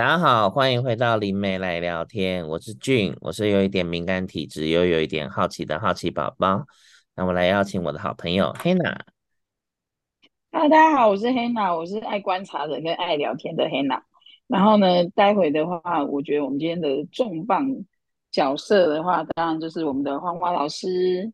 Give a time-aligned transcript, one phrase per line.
[0.00, 2.48] 大家好，欢迎回到灵媒来聊天。
[2.48, 6.64] 我是俊，我是有一点敏感体质又有一点好奇的好奇宝宝。
[7.14, 8.98] 那我来邀请我的好朋友 Hannah。
[10.52, 14.00] Hello，大家好，我是 Hannah，我是爱观察人跟爱聊天的 Hannah。
[14.46, 17.66] 然后呢，待会的话，我觉得我们今天的重磅
[18.30, 21.30] 角色的话，当然就是我们的黄华老师。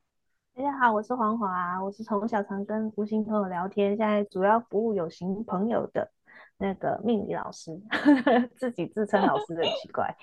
[0.56, 6.10] 大家好，我是黄华，我是从小常跟无形朋友聊天，现在主要服务有形朋友的
[6.58, 7.70] 那个命理老师，
[8.56, 10.16] 自己自称老师很奇怪。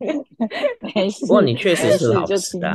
[0.94, 2.74] 没事， 不过你确实是老师啊。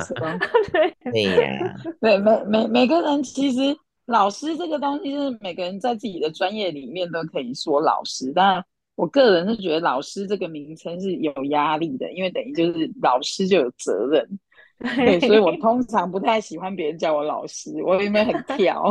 [1.12, 8.64] 对呀，对每每每个人其实老师这个东西，是每个人在自己的专业里面都可以说老师，但
[8.96, 14.28] 我个人是觉得老师这个名称是有压力的，因为等于就是老师就有责任。
[14.80, 18.84] 对，所以我通常不太喜欢别人叫我老师，我因为很挑。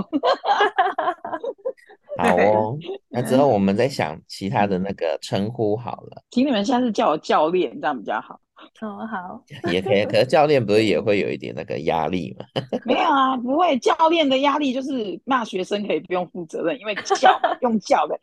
[2.19, 6.23] 好哦，那之后我们再想其他的那个称呼好了。
[6.31, 8.41] 请你们下次叫我教练，这样比较好。
[8.81, 10.05] 哦，好，也可以。
[10.05, 12.47] 可是教练不是也会有一点那个压力吗？
[12.85, 13.79] 没有啊，不会。
[13.79, 18.19] 教练的压力就是骂学生可以不用负责任，因为教用教的。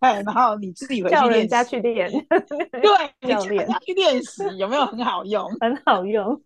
[0.00, 5.48] 哎，然后你自己回去叫人 家去练，对，教练去练习有没有很好用？
[5.60, 6.38] 很好用。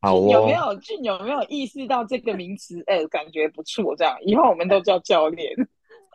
[0.00, 0.28] 好哦。
[0.32, 2.82] 有没有俊有没有意识到这个名词？
[2.86, 5.52] 哎，感觉不错，这样以后我们都叫教练。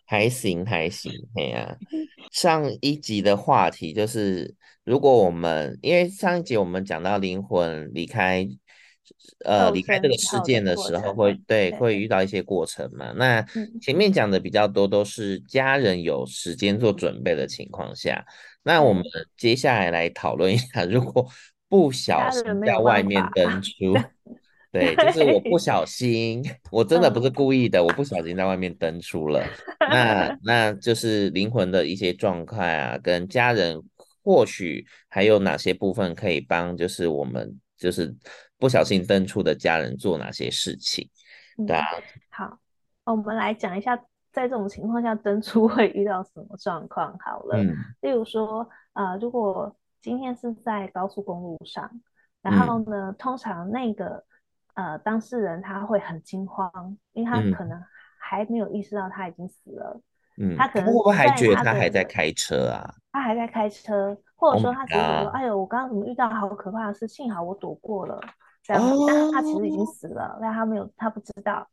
[0.06, 1.78] 还行还行，哎呀、啊，
[2.32, 4.54] 上一集的话题就是，
[4.84, 8.48] 如果我们因为上一集我们讲到灵魂离开，
[9.44, 13.12] 呃，离开这个世界的时候会，会对会遇到一些过程嘛？
[13.14, 13.44] 那
[13.82, 18.24] 前面讲的比较多都是家人有时间做准备的情况下，
[18.64, 19.04] 那我们
[19.36, 21.28] 接下来来讨论一下，如果
[21.68, 23.72] 不小心在外面登出。
[24.76, 29.42] 对，就是我不小心， 我真的不是故意的，我不小心在外面登出了。
[29.80, 33.82] 那 那就是灵魂的一些状态啊，跟家人
[34.22, 38.14] 或许还有哪些部分可以帮，就是我们就是
[38.58, 41.10] 不小心登出的家人做哪些事情？
[41.66, 41.86] 对啊。
[42.30, 42.60] 好，
[43.06, 43.96] 我们来讲一下，
[44.34, 47.18] 在这种情况下登出会遇到什么状况？
[47.20, 51.90] 好了，嗯，例如说，呃，如果今天是在高速公路上，
[52.42, 54.22] 然后呢，嗯、通常那个。
[54.76, 56.70] 呃，当事人他会很惊慌，
[57.14, 57.82] 因为他可能
[58.18, 60.02] 还没有意识到他已经死了。
[60.38, 62.94] 嗯，他可能会不会还觉得他还在开车啊？
[63.14, 67.08] 他还在开车，或者说他觉得说：“oh、哎呦，我刚刚怎么遇到好可怕的事？
[67.08, 68.20] 幸好我躲过了。”
[68.62, 71.66] 这样，oh、但是他其实已经死了，但他没有，他不知道。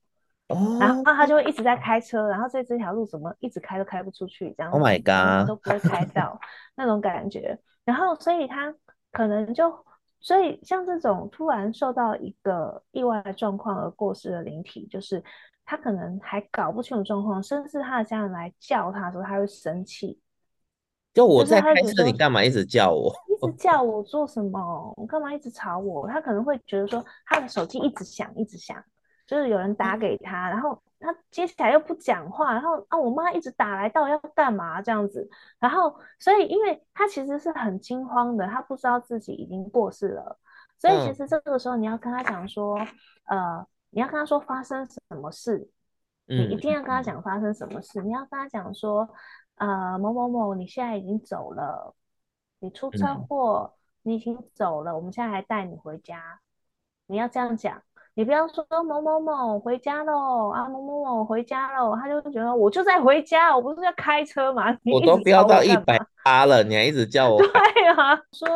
[0.47, 4.71] Oh、然后他就会一直在开车，然后在这条路怎么一直开都开不出去，这样。
[4.71, 5.49] Oh my god！
[5.49, 6.39] 都不会开到
[6.77, 7.59] 那种感觉。
[7.85, 8.73] 然后，所以他
[9.11, 9.75] 可能就。
[10.23, 15.23] 所以，像这种突然受到一个意外状况而过世的灵体，就是
[15.65, 20.21] 他可能还搞不清楚状况，甚至他的家人来叫他的时候，他会生气。
[21.13, 23.13] 就我在开车，你干嘛一直叫我？
[23.29, 24.95] 一直 叫我做什么？
[24.97, 26.09] 我干嘛一直吵我？
[26.09, 28.83] 他可能会觉得说，他的手机一直响，一直响，
[29.33, 30.81] 就是有人打给他，然后。
[31.05, 35.29] 他接起来又不讲话，然后啊，我妈一直打来，到底要干嘛这样子？
[35.59, 40.39] 然后，所以，因为他其实是很惊慌的，他不知道自己已经过世了，
[40.79, 42.79] 所以其实这个时候你要跟他讲说，
[43.25, 45.69] 嗯、呃，你要跟他说发生什么事，
[46.29, 49.09] 嗯、你一定要跟他讲发生什么事，你要跟他讲说，
[49.57, 51.97] 呃，某某某，你现在已经走了，
[52.61, 56.39] 你出车祸，嗯、你已经走了，我们现在还带你回家，
[57.07, 57.83] 你要这样讲。
[58.15, 64.67] 你不要说某某某回家喽啊，某某某回家喽，他就觉得我就在回家，我不是要开车吗？
[64.93, 67.39] 我都飙到一百八了，你还一直叫 我。
[67.39, 67.49] 对
[67.97, 68.47] 啊，说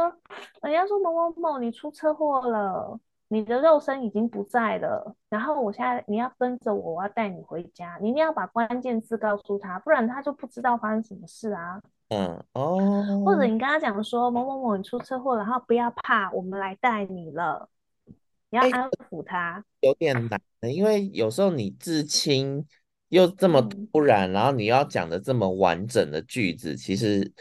[0.61, 11.81] 人家说某某某你出车祸了，你的肉身已经不在了，然后我现在你要跟着我，我要带你回家，你一定要把关键字告诉他，不然他就不知道发生什么事啊。
[12.11, 12.79] 嗯哦，
[13.25, 17.67] 或者你跟他讲说某某某你出车祸了，然后不要怕，我们来带你了。
[18.65, 22.65] 你要安抚他，有点难，因为有时候你至亲
[23.09, 23.61] 又这么
[23.93, 27.33] 突然，嗯、然后你要讲的这么完整的句子，其实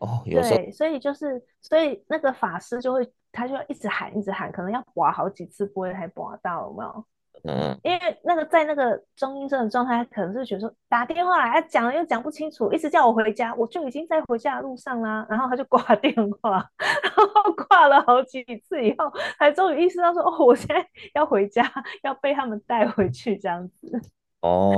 [0.00, 7.06] 哦，有时候对，所以就是，所以那个法师就会，他就要一直喊，一直喊，可能要拔好几次，不会才拔到，有没有？
[7.44, 15.26] 嗯，因为那个在那个中医生的状态，可能是觉得说打电话来，他讲了又讲不清楚，一直叫我回家，我就已经在回家的路上啦。
[15.28, 21.70] 然后他就挂电话， 然后挂了好几次以后，才终于意识到说，哦，我现在要回家，
[22.02, 24.00] 要被他们带回去这样子。
[24.42, 24.76] 哦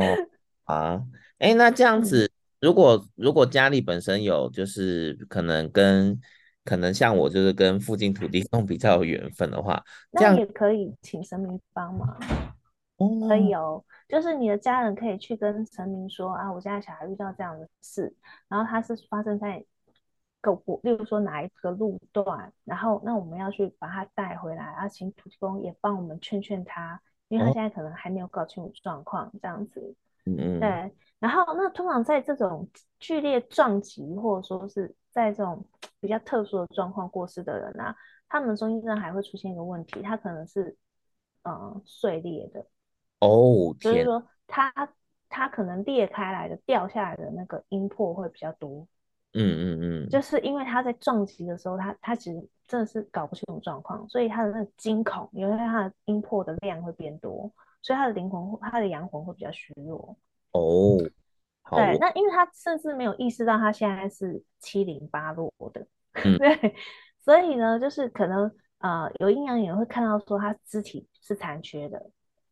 [0.64, 1.02] 啊，
[1.38, 2.30] 哎，那这样子，
[2.60, 6.20] 如果如果家里本身有，就是可能跟。
[6.64, 9.82] 可能像我就是跟附近土地公比较有缘分的话，
[10.12, 12.16] 这样那也可以请神明帮忙。
[12.98, 18.14] 哦，可以哦，就是你的家人可以去跟神明说啊，我家小孩遇到这样的事，
[18.48, 19.64] 然后他是发生在
[20.40, 29.96] 个过，例如说哪一个路段，然后那我们要去把他带回来，然后请土地公也帮我们劝劝他，因为他现在可能还没有搞清楚状况，这样子。
[30.26, 30.60] 嗯嗯。
[30.60, 35.64] 对，然后那通常在这种剧烈撞击，或者说是在这种
[36.00, 37.94] 比较特殊的状况过世的人啊，
[38.28, 40.76] 他们中间还会出现一个问题，他可能是
[41.44, 42.66] 嗯碎裂的。
[43.20, 44.72] 哦，所以说他
[45.28, 48.84] 他可能裂开来的掉下来的那个音魄会比较多。
[49.34, 57.48] 嗯嗯嗯，就是因为他在撞击的时候，他他其实真的是搞不清楚状况，所以他的那个惊恐，因为他的音魄的量会变多，
[57.80, 60.16] 所以他的灵魂，他的阳魂会比较虚弱。
[60.52, 60.98] 哦，
[61.70, 66.74] 对，那因为他甚至没有意识到他现在是七零八落的，嗯、 对，
[67.20, 72.10] 所以呢，就是可能呃有阴阳眼会看到说他肢体是残缺的，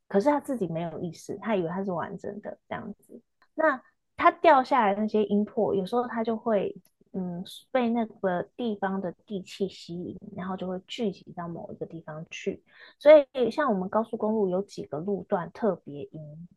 [0.08, 3.20] 可是他自己没有意识，他以为他是完整的这样子，
[3.54, 3.80] 那。
[4.22, 6.76] 他掉下来那些阴魄，有时候他就会，
[7.14, 12.62] 嗯，被那个地方的地气吸引，然后就会聚集到某一个地方去。
[12.98, 16.48] 所以，像我们高速公路有几个路段特别阴，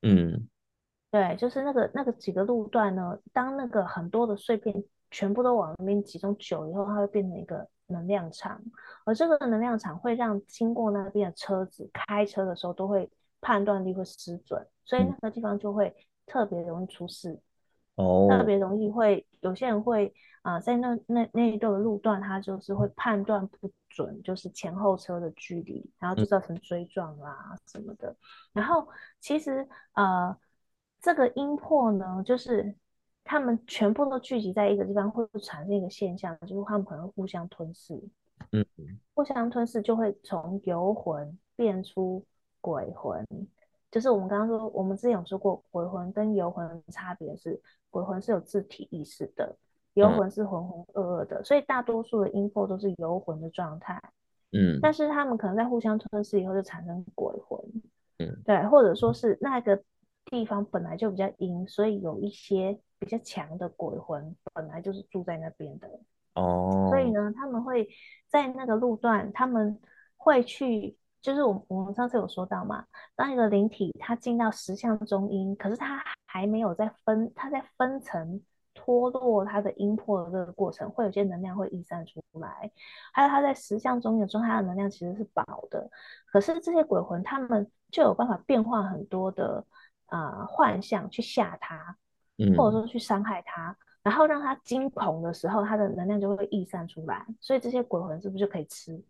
[0.00, 0.48] 嗯，
[1.10, 8.60] 对，就是那个那个几个路段呢，当那个很多的碎片全部都往那边集中久以后，它会变成一个能量场，
[9.04, 13.10] 而这个能量场会让经过那边的车子开车的时候都会
[13.40, 15.94] 判断力会失准，所以那个地方就会。
[16.26, 17.36] 特别容易出事
[17.96, 28.10] 哦，特别容易会有些人会啊、呃，在那那那一段的路段，他就是会判断不准，就是前后车的距离，然后就造成追撞啦什么的。
[28.10, 28.16] 嗯、
[28.52, 28.86] 然后
[29.18, 30.36] 其实呃，
[31.00, 32.74] 这个音魄呢，就是
[33.24, 37.94] 他们全部都聚集在一个地方，会产生一个现象，就是他们可能互相吞噬，
[38.52, 38.64] 嗯，
[39.14, 42.24] 互相吞噬就会从游魂变出
[42.60, 43.24] 鬼魂。
[43.90, 47.60] 就是我们刚刚说，我们之前有说过，鬼魂跟游魂的差别是，
[47.90, 49.56] 鬼魂是有自体意识的，
[49.94, 54.00] 游魂是浑浑噩噩的，所以大多数的阴魄都是游魂的状态。
[54.52, 57.58] 嗯，但是他们可能在互相吞噬以后就产生鬼魂。
[58.18, 59.82] 嗯，对，或者说是那个
[60.30, 65.88] 地方本来就比较阴，所以有一些比较强的鬼魂本来就是住在那边的。
[66.34, 67.88] 哦，所以呢，他们会
[68.28, 69.80] 在那个路段，他们
[70.16, 70.96] 会去。
[71.22, 72.82] 就是我我们上次有说到嘛，
[73.14, 78.40] 当一个灵体它进到石像中阴，可是它还没有在分，它在分层
[78.72, 82.72] 脱落它的阴魄的这个过程，会有些能量会溢散出来。
[83.12, 85.90] 还有它在石像中阴的时候，它的能量其实是薄的，
[86.32, 89.62] 可是这些鬼魂他们就有办法变化很多的啊、
[90.10, 91.96] 呃、幻象去吓他，
[92.56, 97.24] 或者说去伤害他，然后让他惊恐的时候，他的能量就会溢散出来。
[97.40, 99.02] 所以这些鬼魂是不是就可以吃？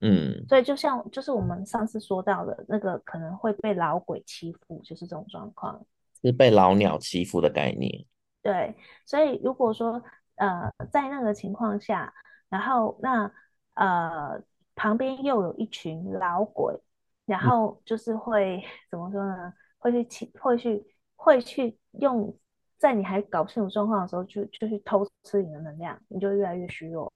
[0.00, 5.80] 嗯，所以就像就是我们上次说到的那个可能会被老鬼欺负，就是这种状况，
[6.22, 8.04] 是被老鸟欺负的概念。
[8.42, 8.74] 对，
[9.06, 10.02] 所以如果说
[10.34, 12.12] 呃在那个情况下，
[12.48, 13.30] 然后那
[13.74, 14.42] 呃
[14.74, 16.76] 旁边又有一群老鬼，
[17.24, 19.52] 然后就是会、嗯、怎么说呢？
[19.82, 20.84] 会去起，会去
[21.16, 22.34] 会去用
[22.78, 27.12] 在你还搞不清楚状况的时候，就就去偷吃你的能量，你就越来越虚弱。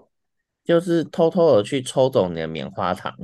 [0.64, 3.14] 就是偷偷的去抽走你的棉花糖，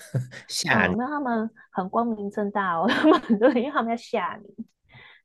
[0.46, 0.94] 吓你。
[0.96, 4.66] 那、哦、他们很光明正大哦， 他们很多，因为他们要吓你，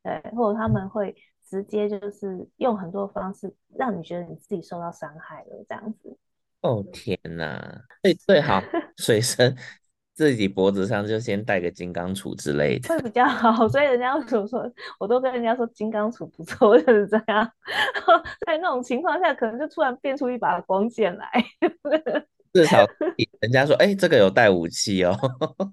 [0.02, 1.14] 对，或者他们会
[1.44, 6.18] 直接就是用很多方式让你觉得你自己受到伤害了，这样子。
[6.62, 8.64] 哦天哪，最最好
[8.96, 9.54] 随身。
[10.16, 13.68] 自己脖子上就先戴个金刚杵之类的，会比较好。
[13.68, 17.52] 所以人家说说， 我都跟人家说金刚杵不错，就是这样。
[18.48, 21.30] 在那种情况下，可能就突然变出一把光剑来。
[22.54, 22.88] 至少
[23.42, 25.14] 人家说，哎、欸，这个有带武器哦。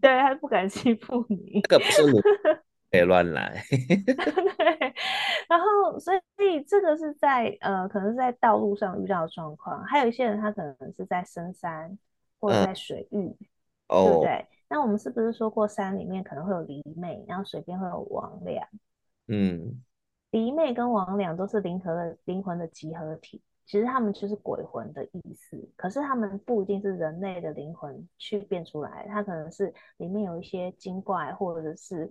[0.00, 1.61] 对，他不敢欺负你。
[1.62, 2.20] 这个不是你
[2.90, 3.62] 可以乱来。
[3.70, 4.92] 对。
[5.49, 9.84] 然后，所以这个是在呃，可能是在道路上遇到的状况。
[9.84, 11.96] 还有一些人，他可能是在深山
[12.40, 13.18] 或者在水域。
[13.18, 13.37] 嗯
[13.92, 14.46] 对不对？
[14.68, 18.62] 那我们是不是说过山里面可能会有离魅，然后水边会有魍魎？
[19.28, 19.82] 嗯，
[20.30, 25.70] 离魅跟魍魎都是灵和的灵魂的集合体，其实他们就是鬼魂的意思。
[25.76, 32.11] 可是他们不一定是人类的灵魂去变出来，它可能是里面有一些精怪或者是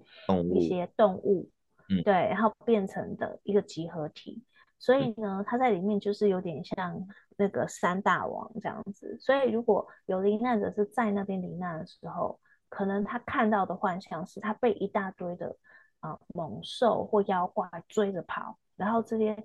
[0.53, 1.50] 一些动物，
[1.89, 4.43] 嗯，对，然后变成的一个集合体。
[4.77, 7.07] 所以呢，它在里面就是有点像
[7.41, 9.17] 那个三大王这样子。
[9.19, 15.57] 所以如果有罹难者是在那边罹难的时候，可能他看到的幻象是他被一大堆的
[16.01, 19.36] 啊、呃、猛兽或妖怪追着跑，然后这些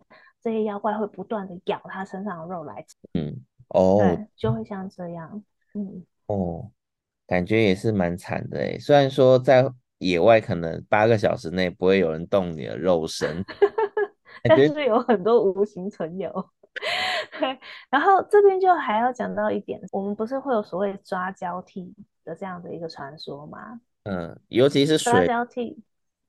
[0.43, 2.97] 这些妖怪会不断的咬他身上的肉来吃。
[3.15, 3.35] 嗯，
[3.69, 5.43] 哦，对，就会像这样。
[5.73, 6.71] 嗯，哦，
[7.27, 8.79] 感觉也是蛮惨的诶。
[8.79, 9.67] 虽然说在
[9.99, 13.43] 野外可能八个小时内不会有人动你的肉身。
[14.49, 16.31] 但是有很多无形存有，
[17.39, 17.59] 对，
[17.91, 23.81] 然后这边就还要讲到一点，我们不是会有所谓抓交替的这样的一个传说吗？
[24.05, 25.83] 嗯，尤其是水抓交替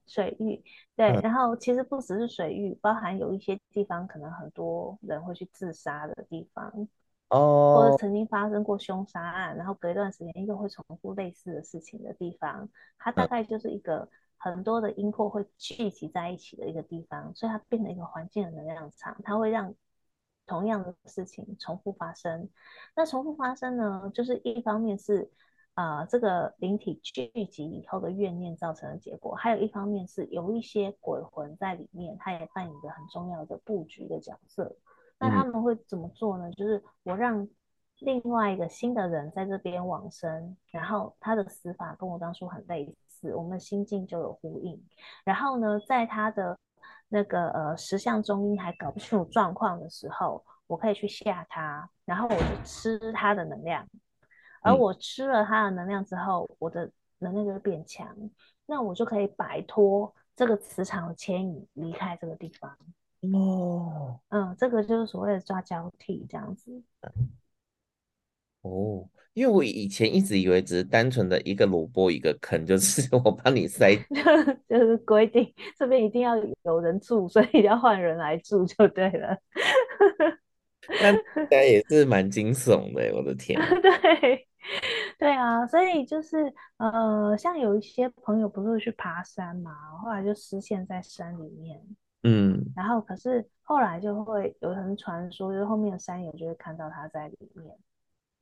[0.06, 0.64] 水域，
[0.96, 6.88] 对、嗯，然后其实不只是水域，包含有一些地方可能很多人会去自杀的地方。
[7.30, 19.76] 哦，或者曾经发生过凶杀案，然后隔一段时间又会重复类似的事情的地方，它大概就是一个很多的阴魄会聚集在一起的一个地方，所以它变成一个环境的能量场，它会让
[20.48, 22.50] 同样的事情重复发生。
[22.96, 25.30] 那重复发生呢，就是一方面是
[25.76, 34.76] 啊、呃、这个灵体聚集以后的怨念造成的结果，还有一方面是有一些鬼魂在里面，它也扮演着很重要的布局的角色。
[35.20, 36.52] 那他们会怎么做呢？
[36.52, 37.48] 就是我让
[38.00, 44.80] 另外一个新的人在这边往生，然后他的死法跟我当初很类似，我们的心境就有呼应。
[45.26, 46.56] 然后呢，在他的
[47.10, 53.88] 那个呃十相中医还搞不清楚状况的时候，我可以去吓他，然后我就吃他的能量。
[54.62, 58.16] 而我吃了他的能量之后，我的能量就会变强，
[58.66, 62.78] 那我就可以摆脱这个磁场的牵引，离开这个地方。
[63.34, 66.84] 哦，嗯，这个就是所谓的抓交替这样子。
[68.62, 69.08] 哦，
[69.38, 73.96] 因为我以前一直以为只是单纯的一个萝卜一个坑，就是 我帮你塞，
[74.68, 79.38] 就是规定这边一定要有人住，所以要换人来住就对了。
[81.04, 83.62] 那应该也是蛮惊悚的，我的天。
[83.80, 84.48] 对，
[85.20, 89.72] 对啊，所以就是呃，像有一些朋友不是去爬山嘛，
[90.04, 91.80] 后来就失陷在山里面。
[92.24, 97.68] 嗯，然后可是后来就会有人传说，就是后面的山友就会看到他在里面，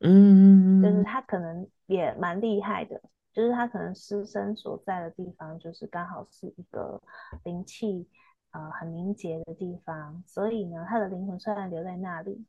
[0.00, 3.00] 嗯，就是他可能也蛮厉害的，
[3.32, 7.00] 就是他可能尸身所在的地方，就是刚好是一个
[7.44, 8.08] 灵气
[8.50, 12.44] 呃很凝结的地方，所以呢，他的灵魂虽然留在那里，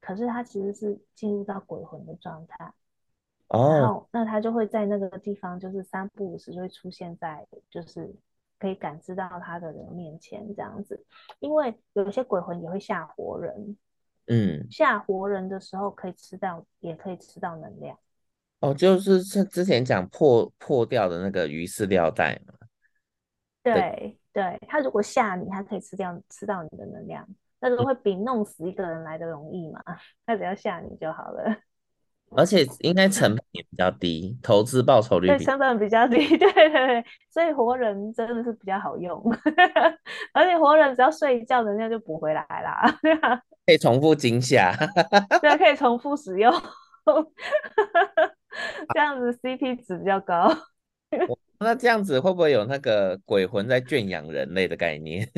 [0.00, 2.72] 可是他其实是进入到鬼魂的状态，
[3.48, 8.14] 哦，然后那他就会在那个地方，就是三不五时就会出现在就是。
[8.58, 11.02] 可以感知到他的人面前这样子，
[11.38, 13.74] 因为有些鬼魂也会吓活人，
[14.30, 17.98] 嗯，吓活人的时候可以吃到，也可以吃到能量。
[18.60, 22.54] 哦，就是像之前讲破破掉的那个鱼饲料袋嘛。
[23.62, 27.26] 对对，对，他如果吓你，他可以吃掉吃到你的能量，
[27.58, 29.82] 那个会比弄死一个人来的容易嘛？
[30.24, 31.44] 他只要吓你就好了。
[32.36, 39.20] 而且应该成本 也比较低，投资报酬率比对，成本比较低， 对对对，所以活人真的是比较好用，
[40.32, 42.98] 而且活人只要睡一觉，人家就补回来啦，
[43.66, 44.72] 可以重复惊吓，
[45.40, 46.52] 对，可以重复使用，
[48.94, 50.48] 这样子 CP 值比较高。
[51.58, 55.28] 那这样子会不会有那个鬼魂在圈养人类的概念？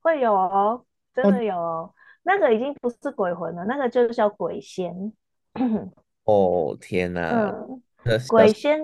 [0.00, 1.92] 会有哦，真的有哦，
[2.22, 5.12] 那个已经不是鬼魂了，那个就是叫鬼仙。
[6.24, 7.30] 哦天哪！
[7.30, 7.82] 嗯，
[8.28, 8.80] 鬼仙，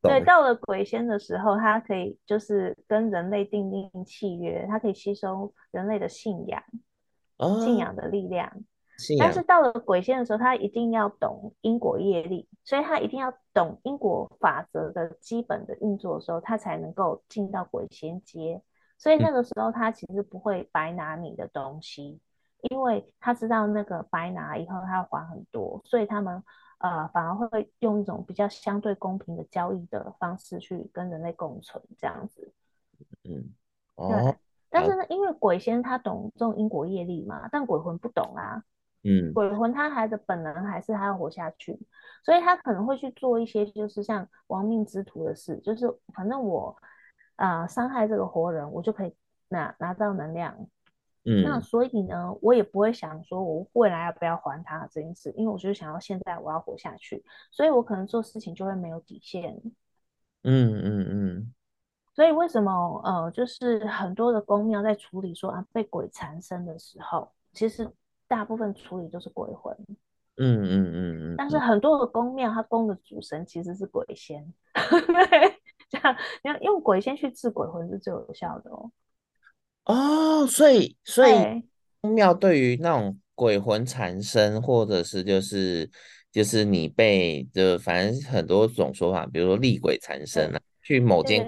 [0.00, 6.62] 对，到了鬼仙的时候，他可以就是跟人类订定契约，他可以吸收人类的信仰，
[7.36, 8.52] 哦、信仰的力量。
[9.18, 18.62] 但是到了鬼仙的时候，他一定要懂因果业力，所以他一定要懂因果法则的基本的运作的时候，他才能够进到鬼仙阶。
[18.98, 22.20] 所以那个时候，他其实不会白拿你的东西。
[22.70, 26.42] 因为他知道那个白拿以后他要还很多，所以他们
[26.78, 32.52] 呃反而会用一种比较相对公平的交易的方式去跟人类共存这样子。
[33.24, 33.52] 嗯，
[33.96, 34.36] 哦，对。
[34.70, 38.62] 但是呢，因为鬼仙他懂这种因果业力嘛，但鬼魂不懂啊。
[39.02, 39.32] 嗯。
[39.34, 41.78] 鬼魂他还的本能还是他要活下去，
[42.24, 46.76] 所以他可能会去做一些就是像亡命之徒的事，就是反正我
[47.36, 49.14] 啊伤害这个活人，我就可以
[49.48, 50.56] 拿拿到能量。
[51.24, 59.60] 嗯，那所以呢，我也不会想说我未来要不要还他这件事，因为我就是想要现在我要活下去，所以我可能做事情就会没有底线。
[60.42, 61.54] 嗯嗯嗯。
[62.14, 67.88] 所以为什么呃，就是很多的宫庙在处理说啊被鬼缠身的时候，其实
[68.26, 69.72] 大部分处理都是鬼魂。
[70.36, 71.34] 嗯嗯嗯嗯。
[71.38, 74.44] 但是很多的宫庙，它供的主神其实是鬼仙。
[74.74, 78.90] 对，这样你要用鬼仙去治鬼魂是最有效的哦。
[79.84, 81.34] 哦，所以所以
[82.08, 85.90] 庙对于那种鬼魂缠身，或者是就是
[86.30, 91.46] 就是你被就反正很多种说法，比如说厉鬼缠身啊，去某间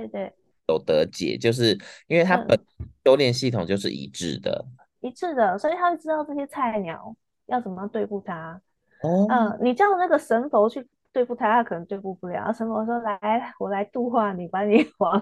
[0.69, 2.59] 有得解，就是因为它本
[3.05, 4.65] 修炼系统就是一致的，
[5.01, 7.15] 一致的，所以他会知道这些菜鸟
[7.47, 8.61] 要怎么样对付他。
[9.03, 10.87] 哦，嗯，你叫那个神佛去。
[11.15, 12.53] 对付他，他可能对付不了。
[12.53, 15.19] 神佛说：“来，我来度化你，把你 往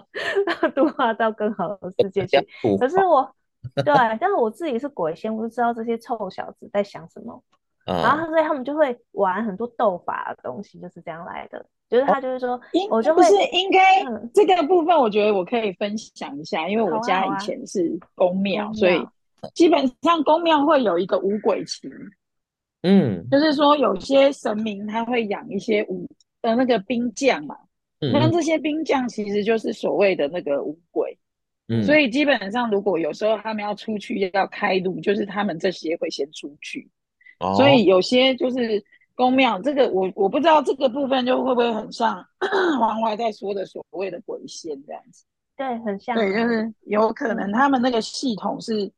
[0.75, 2.39] 度化到更好的世界去。”
[2.81, 3.31] 可是我，
[3.85, 7.41] 对，但是我自己是鬼仙，我就知道这些臭小子在想什么。
[7.85, 11.67] 嗯、然后所以他们就会玩很多斗法的东西，就是这样来的。
[11.91, 19.05] 就是他就是说，哦、我就会不是应该、嗯、这个部分，我觉得我可以分享一下，因为我家以前是宫庙，所以
[19.53, 21.91] 基本上宫庙会有一个五鬼旗。
[22.83, 26.09] 嗯，就是说有些神明他会养一些武
[26.41, 27.57] 的那个兵将嘛，
[27.99, 31.19] 那、嗯、这些兵将其实就是所谓的那个五鬼。
[31.69, 36.91] 嗯，所以基本上如果有时候他们要出去要开路，就是他们这些会先出去。
[37.41, 38.85] 哦、所以有些就是。
[39.15, 42.27] 宫庙这个我我不知道这个部分就会不会很像
[42.81, 45.27] 黄淮在说的所谓的鬼仙这样子？
[45.55, 46.17] 对，很像。
[46.17, 48.91] 对，就是有可能他们那个系统是，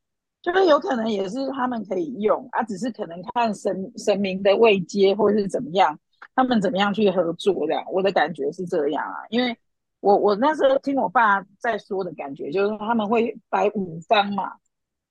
[0.44, 5.98] 就是有可能也是他们可以用啊，只是可能看神神明的位阶或是怎么样，
[6.34, 7.82] 他们怎么样去合作这样。
[7.90, 9.56] 我的感觉是这样啊，因为
[10.00, 14.52] 我我那时候听我爸在说的感觉，就是他们会摆五方嘛。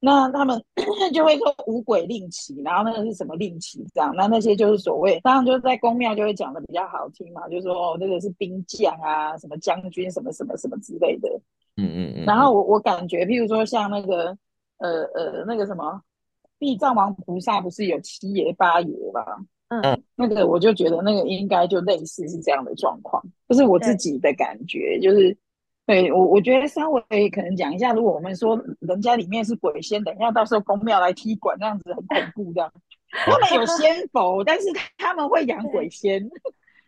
[0.06, 0.62] 那他们
[1.16, 4.14] 就会说五鬼令旗，然后那个是什么令旗这样？
[4.16, 11.30] 那那些就是所谓，当然就是在宫庙就会讲的比较好听嘛，就是说哦，那个是兵将啊，什么将军，什么什么什么之类的。
[11.78, 12.26] 嗯嗯嗯。
[12.26, 14.38] 然后我我感觉，譬如说像那个
[14.78, 16.02] 呃呃那个什么
[16.60, 19.22] 地藏王菩萨，不是有七爷八爷吗？
[19.70, 20.04] 嗯。
[20.16, 25.38] 那个我就觉得那个应该就类似是这样的状况，就是我自己的感觉，就是。
[25.86, 32.72] 对我，我觉得稍微可能讲一下，如果我们说人家里面是鬼仙，等一下到时候公庙来踢馆，那样子很恐怖这样。
[33.12, 36.26] 他们有仙佛，但是他们会养鬼仙，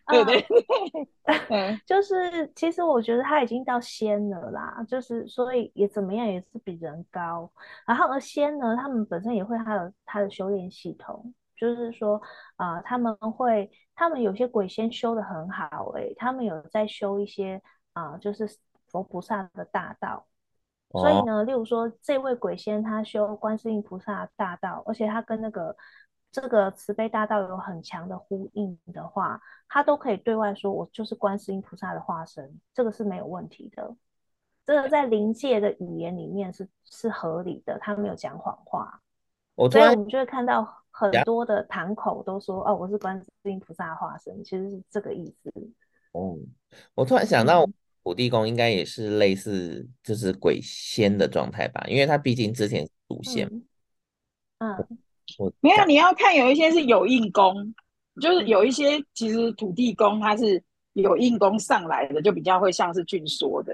[0.08, 1.08] 对对对。
[1.50, 7.52] 嗯， 就是其实我觉得他已经到仙了啦，就是所以也怎么样也是比人高。
[7.86, 12.22] 然后而仙呢，他们本身也会还有他的修炼系统，就是说
[12.56, 17.62] 啊、呃，他们会，他们有些鬼仙修的很好诶、欸，他们有在修一些
[17.94, 18.48] 啊、呃，就是。
[18.92, 20.26] 佛菩萨的大道，
[20.92, 25.76] 所以呢，例如说这位鬼仙他修观世音菩萨的大道，而且他跟那个
[26.36, 33.96] 这个慈悲大道有很强的呼应的话，他都可以对外说，我就是观世音菩萨的化身，这个是没有问题的。
[34.66, 39.00] 这个在灵界的语言里面是是合理的，他没有讲谎话。
[39.56, 45.50] 所以我们就会看到很多的堂口都说，哦，我是观世音菩萨的化身，其实是这个意思。
[46.12, 46.38] 哦，
[46.96, 47.66] 我突然想到。
[48.04, 53.48] 土地公应该也是类似，就是鬼仙的状态吧，因为他毕竟之前祖先。
[54.60, 54.88] 嗯，我
[55.62, 57.74] 没有，你要看有一些是有硬功，
[58.22, 60.62] 就是有一些其实土地公他是
[60.94, 63.74] 有硬功上来的，就比较会像是俊说的。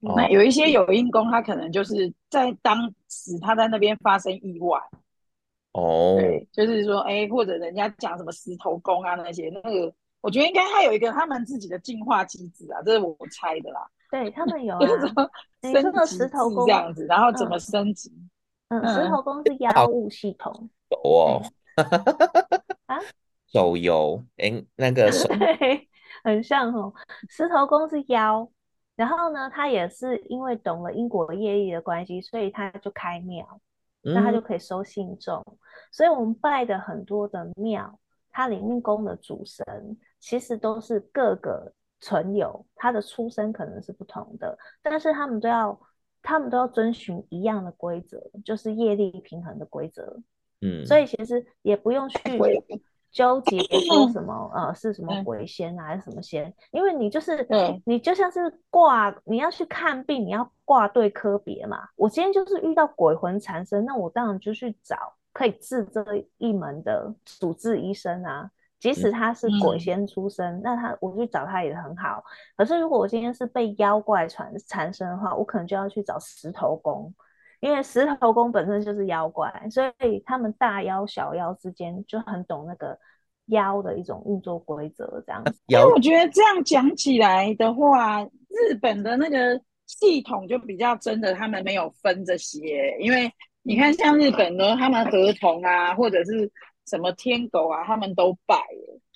[0.00, 4.80] 哦、那有一些有硬功，他可能就是在当时他在那边发生意外。
[5.72, 9.92] 哦，对，就是说，哎、欸，或者人家讲什么石头公啊那些那个。
[10.20, 13.80] 我觉得应该他有一个他们自己的进化机制啊，这是我猜的啦。
[14.10, 15.30] 对他们有啊，什么
[15.62, 18.10] 升级石头公这样子，然后怎么升级？
[18.10, 18.30] 嗯，
[18.68, 20.70] 嗯石头公是妖物系统。
[20.90, 21.42] 有哦。
[22.86, 22.98] 啊？
[23.46, 24.22] 手游？
[24.36, 25.88] 哎，那个手 对，
[26.22, 26.92] 很像哦。
[27.28, 28.48] 石头公是妖，
[28.96, 33.60] 然后呢，他也是因为懂了因果业力的关系，所以他就开庙，
[34.02, 35.44] 那、嗯、他就可以收信众。
[35.90, 37.98] 所以我们拜的很多的庙。
[38.30, 39.64] 它里面供的主神
[40.20, 45.76] 其实都是各个存有，他的出身可能是不同的，但是他们都要，
[46.22, 50.20] 他们都要遵循一样的规则，就是业力平衡的规则。
[50.60, 52.18] 嗯，所以其实也不用去
[53.10, 57.46] 纠结 说什么呃是什么鬼仙啊还是什么仙，因为你就是
[57.84, 61.88] 你就像是挂，你要去看病，你要挂对科别嘛。
[61.96, 65.14] 我今天就是遇到鬼魂缠身，那我当然就去找。
[65.30, 66.04] 可以治这
[66.38, 72.22] 一门的主治医生啊，即使他是鬼仙出身，嗯、那他我去找他也很好。
[72.56, 77.12] 可是如果我今天是被妖怪缠缠身的话，我可能就要去找石头公，
[77.60, 82.98] 因为石头公本身就是妖怪，所以他们大妖小妖之间就很懂那个
[83.46, 85.54] 妖的一种运作规则，这样子。
[85.66, 93.32] 因为我觉得这样讲起来的话，日本的那个系统就比较真的，他们没有分这些，因为。
[93.62, 96.50] 你看，像日本呢，他们合同啊，或者是
[96.88, 98.56] 什么天狗啊，他们都拜，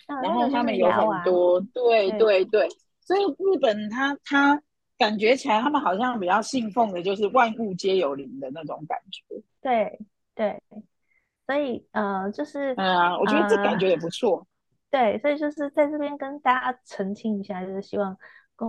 [0.06, 2.68] 啊、然后他们有很多，啊、对对对，
[3.00, 4.62] 所以日本他他
[4.98, 9.42] 感觉起来，他们好像比较信奉的就是万物皆有灵的那种感觉。
[9.61, 9.98] 对
[10.35, 10.62] 对，
[11.46, 14.46] 所以呃，就是嗯、啊，我觉得这感觉也不错、呃。
[14.90, 18.16] 对，所以就是在这边跟大家澄清一下，就是希望。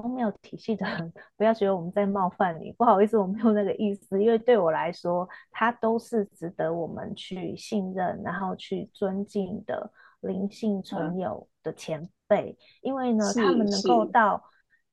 [0.01, 4.21] 宫庙体系的人 不要觉得我们在冒犯你，不好意思，我没有那个意思。
[4.21, 12.51] 因为对我来说，他都是值得我们去信任，然后去尊敬的灵性存有的前辈。
[12.51, 14.43] 嗯、因为呢，他们能够到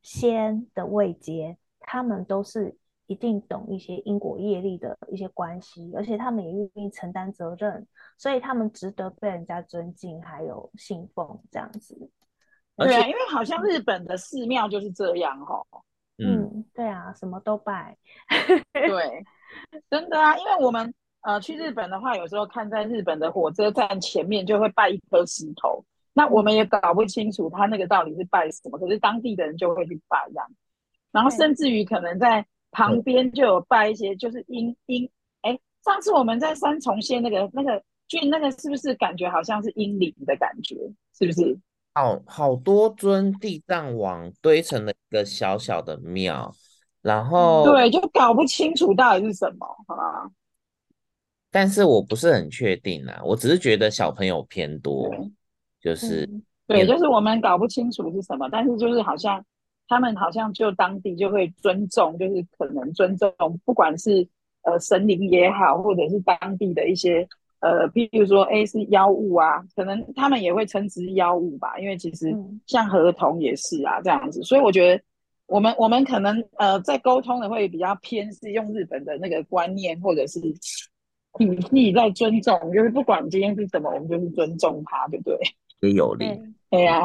[0.02, 7.86] 仙的位阶，他们都是一定懂一些因果业力的一些关系，而且他们也愿意承担责任，
[8.18, 12.10] 所以他们值得被人家尊敬，还有信奉这样子。
[12.86, 15.64] 对啊，因为好像日本的寺庙就是这样哦。
[16.18, 17.96] 嗯，对啊，什么都拜。
[18.72, 19.24] 对，
[19.90, 30.46] 真的啊，因为我们呃去日本的话，有时候看在日本的火车站前面就会拜一颗石头，那我们也搞不清楚他那个到底是拜什么，可是当地的人就会去拜这样。
[31.10, 35.10] 然后甚至于可能在旁边就有拜一些，就是阴阴。
[35.42, 40.76] 哎，上次我们在三重县那个那个郡那个，是不是感觉好像是阴灵的感觉？
[41.18, 41.58] 是不是？
[41.92, 46.54] 好好多尊地藏王堆成了一个小小的庙，
[47.02, 50.30] 然后对，就搞不清楚到底是什么啊。
[51.50, 55.10] 但是我不是很确定啊，我只是觉得小朋友偏多，
[55.80, 59.44] 就是、嗯、对，就是我们搞不清楚是什么，但是就是好像
[59.88, 63.30] 他们好像就当地就会尊重，就是可能尊重，
[63.64, 64.26] 不管是
[64.62, 67.28] 呃神灵也好，或者是当地的一些。
[67.60, 72.34] 呃，譬如说，，A，是妖物啊，可能他们也会称之妖物吧，因为其实
[72.66, 75.02] 像河童也是啊，这样子，所以我觉得
[75.46, 80.40] 我们我们可能呃在沟通的会比较偏是用日本的那个观念或者是
[81.38, 85.36] 体系在尊重，就是不管今天是什么，我们就是尊重他，对不对？
[85.82, 86.26] 也有理，
[86.70, 87.00] 对呀，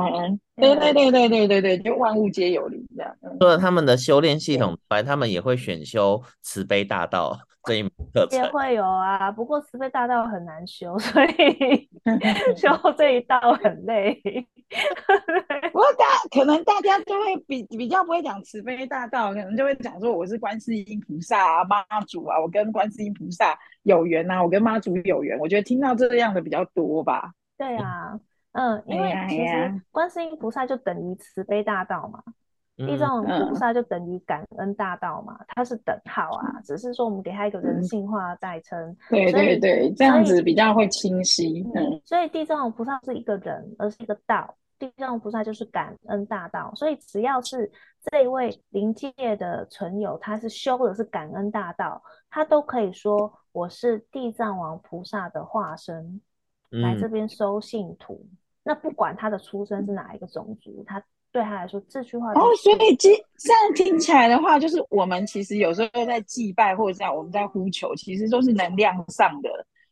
[0.56, 3.16] 对对对对对对对，就万物皆有灵这样。
[3.40, 7.38] 除了他们的修炼系统，反正他们也会选修慈悲大道。
[7.66, 11.90] 这一课程也会有啊，不过慈悲大道很难修， 所以
[12.56, 14.22] 修这一道很累。
[15.72, 25.38] 不过大可能大家就会比比较不会讲慈悲大道，可能就会讲说我是观世音菩萨啊、妈祖啊，我跟观世音菩萨有缘啊，我跟妈祖有缘。
[25.40, 27.32] 我觉得听到这样的比较多吧。
[27.58, 28.20] 对啊，
[28.54, 32.22] 嗯，因为其实观世音菩萨就等于慈悲大道嘛。
[32.78, 38.94] 地藏王菩萨就等于感恩大道嘛，它是等号啊，只是说我们给他一个人性化的代称。
[39.10, 41.66] 对对对，这样子比较会清晰。
[41.74, 44.54] 嗯，所以地藏王菩萨是一个人，而是一个道。
[44.78, 47.72] 地藏王菩萨就是感恩大道，所以只要是
[48.12, 56.20] 这一位灵界的存有，他是修的是感恩大道，他都可以说我是地藏王菩萨的化身，
[56.72, 58.28] 来这边收信徒。
[58.64, 61.02] 那不管他的出身是哪一个种族，他。
[61.36, 69.50] 对他来说，这句话哦，所以这这样听起来的话，就是我们其实有时候在祭拜或者这样，我们在呼求，其实都是能量上的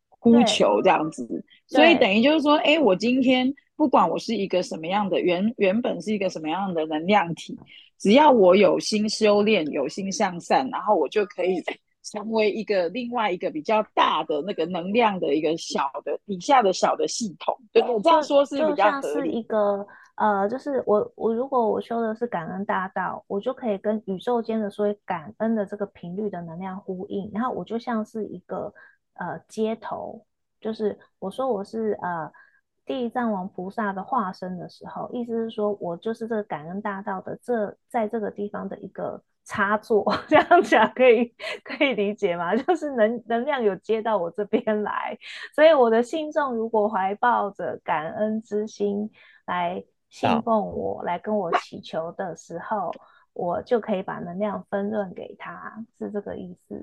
[0.08, 1.44] 呼求这样子。
[1.68, 7.60] 所以等于就是说，哎，我今天不管我是一个什么样的原原本是一个什么样的能量体，
[8.00, 11.62] 只要我有心修炼，有心向善，然后我就可以
[12.04, 17.54] 成为一个另外一个比较大的那个能量的一个小的底下的小的系统。
[17.74, 19.30] 对，我这样说是比较合理。
[19.30, 19.86] 是一个。
[20.16, 28.72] 呃，就是我我如果我修的是感恩大道，我就可以跟宇宙间的所谓感恩的这个频率的能量呼应，然后我就像是一个
[29.16, 30.24] 呃接头，
[30.62, 32.32] 就是我说我是呃
[32.86, 42.54] 地藏王菩萨的化身的时候，意思是说我就是这个感恩大道的这在这个地方的一个插座， 这样讲可以可以理解吗？
[42.62, 45.18] 就是能能量有接到我这边来，
[45.56, 49.10] 所以我的信众如果怀抱着感恩之心
[49.48, 49.84] 来。
[50.14, 52.92] 信奉我来跟我祈求的时候，
[53.34, 56.76] 我就可以把能量分润给他，是这个意思。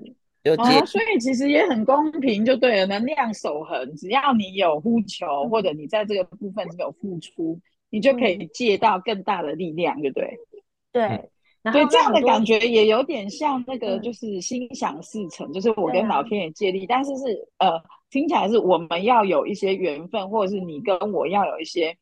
[0.57, 2.85] 哦，所以其实也很公平，就对了。
[2.87, 7.57] 能量守恒，只要你有呼求，嗯、或者你在这个部分有付出，
[7.89, 10.37] 你就可以借到更大的力量，对不对？
[10.91, 11.01] 对，
[11.61, 21.95] 然后对这样的感觉也有点像那个，就是心想事成，嗯、就是我跟老天爷借力，啊、但是是呃，听起来是我们要有一些缘分，或者是你跟我要有一些。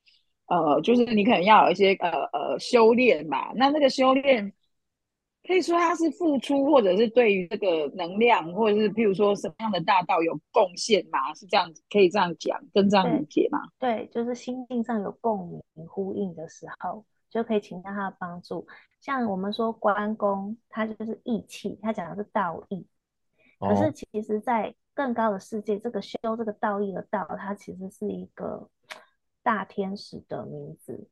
[0.50, 4.52] 呃，就是你可能要有一些呃呃修炼吧，那那个修炼
[5.48, 13.60] 可以说它是付出，或者是对于这个能量，或者是譬如说什么样的大道有贡献嘛，是这样子，可以这样讲，跟这样理解吗？
[13.78, 18.66] 对，就是心境上有共鸣呼应的时候，就可以请到他的帮助。
[19.00, 22.88] 像我们说关公，他就是义气，他讲的是道义。
[23.60, 28.68] 可是其实，在更高的世界，这个修这个道义的道，它其实是一个。
[29.50, 31.08] 大天使的名字，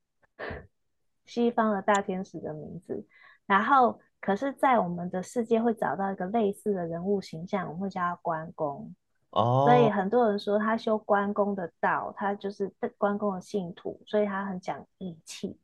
[1.25, 3.03] 西方的大天使的名字，
[3.47, 8.93] 然后可是，在我们的世界会找到一个类似的人物形象，我们会叫他关公。
[9.31, 15.59] 哦，所以很多人说他修关公的道，他就是关公的信徒，所以他很讲义气。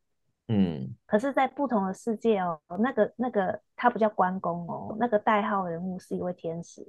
[0.48, 6.84] 嗯，可是，在不同的世界哦，那个那个他不叫关公哦，那个代号人物是一位天使，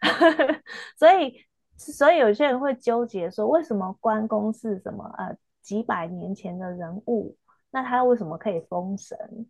[0.98, 1.46] 所以。
[1.78, 7.36] 所以有些人会纠结说，为什么关公是什么呃几百年前的人物，
[7.70, 9.48] 那他为什么可以封神？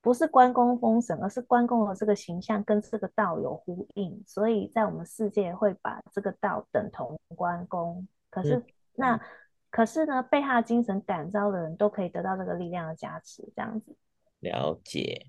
[0.00, 8.06] 不是关公封神，而是关公的这个形象跟这个道有呼应，所以在我们世界会把这个道等同关公。
[8.30, 9.20] 可是、嗯、那
[9.68, 13.96] 可是呢，被他的精神感召的人都可以得到这个力量的加持，这样子。
[14.38, 15.26] 了解。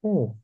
[0.00, 0.34] 嗯，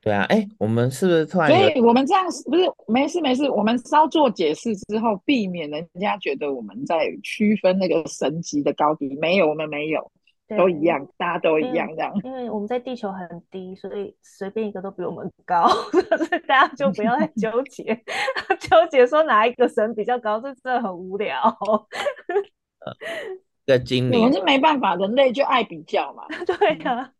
[0.00, 1.50] 对啊，哎，我们是不是突然？
[1.50, 9.16] 所以我们这样不是没事没事，我们稍作解释之后，避免人家觉得我们在区分那个神级的高低。
[9.20, 10.10] 没有，我们没有。
[10.56, 12.10] 都一样，大家都一样这样。
[12.24, 16.00] 因为我们在地球很低，所以随便一个都比我们高，所
[16.34, 17.84] 以大家就不要再纠结，
[18.58, 21.38] 纠结说哪一个神比较高，这真的很无聊。
[22.78, 22.96] 呃，
[23.66, 26.24] 个精灵，我们是没办法，人类就爱比较嘛。
[26.46, 27.12] 对呀、啊，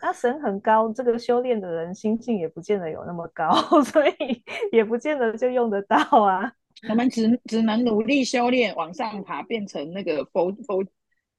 [0.00, 3.52] 那神很高，这个修炼的人心境也不见得有那么高，
[3.84, 6.52] 所以也不见得就用得到啊。
[6.88, 10.84] 我们只只能努力修炼，往上爬，变成那个佛佛。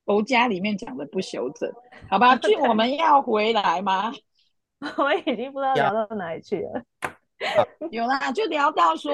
[0.06, 1.72] 佛家里面讲的不修者，
[2.10, 2.36] 好吧？
[2.41, 4.12] 就我们要回来吗？
[4.98, 6.82] 我已经不知道聊到哪里去了。
[7.91, 9.13] 有啦，就聊到说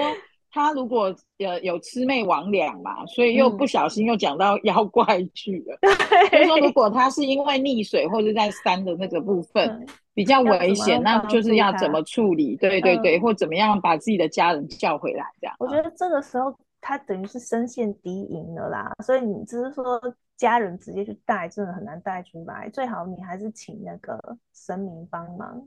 [0.56, 5.78] 他如果有有魑魅魍魉嘛，所以又不小心又讲到妖怪去了。
[6.32, 12.56] 所以说，如果他是因为溺水或者在山的那个部分比较危险，那就是要怎么处理？
[12.56, 15.26] 对对对，或怎么样把自己的家人叫回来？
[15.42, 15.54] 这样。
[15.60, 20.02] 我觉得这个时候他等于是深陷敌营了啦，所以你只是说。
[20.38, 22.70] 家人直接去带，真的很难带出来。
[22.74, 24.20] 最好你还是请那个
[24.54, 25.66] 神明帮忙。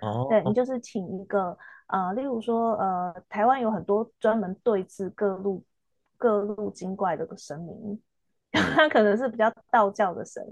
[0.00, 1.56] 哦，对，你就是请一个
[1.88, 5.64] 呃，例如说呃，台湾有很多专门对峙各路
[6.16, 8.00] 各路精怪的神明，
[8.52, 10.42] 他可能是比较道教的神。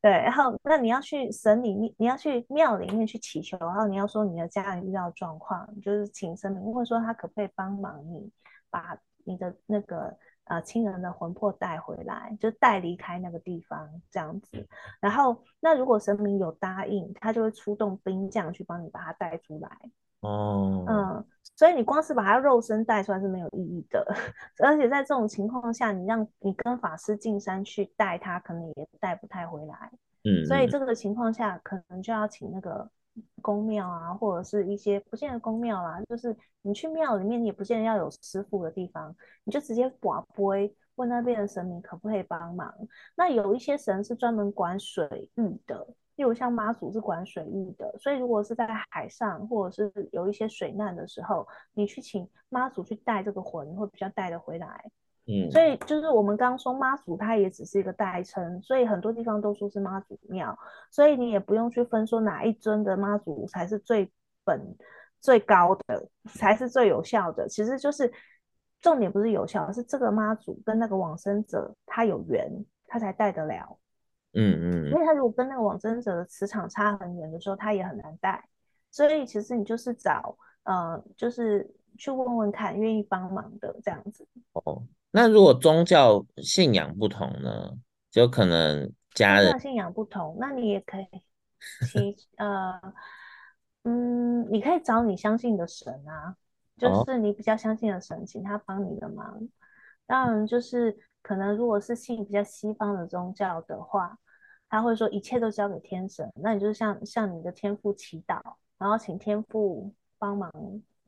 [0.00, 8.30] 对，然后那你要去神里面，你要去庙里面去祈求，然后你要说你的家人遇到状况，就是请神明，或者说他可不可以帮忙你
[8.70, 10.16] 把你的那个。
[10.44, 14.66] 呃，亲人的魂魄带回来，就带离开那个地方这样子。
[15.00, 19.70] 然后，那如果神明有答应，他就会出动兵将去帮你把他带出来。
[20.20, 21.24] 哦，嗯，
[21.56, 24.06] 所以你光是把他肉身带出来是没有意义的。
[24.62, 29.90] 而且在这种情况下，你让你跟法师进山去带他，可能也带不太回来。
[30.24, 32.90] 嗯，所以这个情况下，可能就要请那个。
[33.42, 42.72] 宫庙啊，或者是一些不见得宫庙啦，就是你去庙里面，也不见得要有师傅的地方，你就直接跋杯问那边的神明可不可以帮忙。
[43.16, 54.90] 那有一些神是专门管水域的，例如像妈祖是管水域的，所以如果是在海上或者是有一些水难的时候，你去请妈祖去带这个魂，会比较带得回来。
[55.26, 60.54] 嗯，所以就是我们刚刚说妈祖，它也只是一个代称，所以很多地方都说是妈祖庙，
[60.90, 64.12] 所以你也不用去分说哪一尊的妈祖才是最
[64.44, 64.76] 本
[65.22, 67.48] 最高的，才是最有效的。
[67.48, 68.12] 其实就是
[68.82, 72.46] 重点不是有效，是这个妈祖跟那个往生者他有缘，
[72.86, 73.78] 他才带得了。
[74.34, 78.46] 嗯嗯，因为他如果跟那个往生者的磁场差很远的时候，他也很难带。
[78.90, 84.28] 所以其实你就是找呃，就是去问问看愿意帮忙的这样子。
[84.52, 84.82] 哦。
[85.16, 87.70] 那如果宗教信仰不同呢？
[88.10, 91.06] 就可能家人信仰不同，那你也可以
[91.90, 92.80] 其呃，
[93.82, 96.36] 嗯，你可以找你相信的神啊，
[96.76, 99.48] 就是你比较相信的神，请他帮你的忙。
[100.06, 104.16] 当然，就是可能如果是信比较西方的宗教的话，
[104.68, 108.40] 他会说一切都交给天神，那你就向向你的天父祈祷，
[108.78, 110.52] 然后请天父帮忙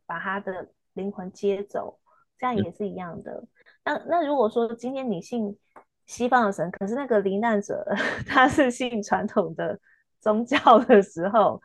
[0.07, 2.01] 把他的灵魂接走，
[2.37, 3.33] 这样也是一样的。
[3.33, 3.49] 嗯
[3.87, 5.57] 那那如果说今天你信
[6.05, 7.87] 西方的神，可是那个罹难者
[8.29, 9.79] 他是信传统的
[10.21, 11.61] 宗教的时候，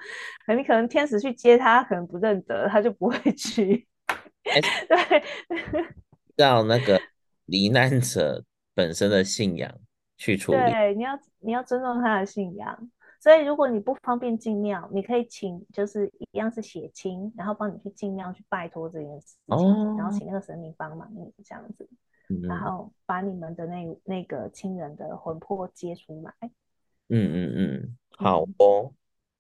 [0.56, 3.88] 你可能天使去接他，可能不认得，他就不会去。
[4.44, 5.24] 欸、 对，
[6.38, 7.00] 让那个
[7.46, 9.72] 罹难者本身的信仰
[10.18, 10.58] 去处理。
[10.58, 12.90] 对，你要你要尊重他的信仰。
[13.20, 21.88] 所以如果你不方便进庙，你可以请就是一样是血亲，然后帮你去进庙去拜托这件事情，哦、然后请那个神明帮忙你这样子。
[22.44, 26.34] 然后把你们的那那个亲人的魂魄接出来。
[27.10, 28.94] 嗯嗯嗯，好哦。